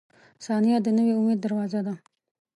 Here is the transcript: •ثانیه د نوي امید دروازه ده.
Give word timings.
•ثانیه 0.45 0.77
د 0.81 0.87
نوي 0.97 1.13
امید 1.19 1.39
دروازه 1.41 1.79
ده. 1.87 1.95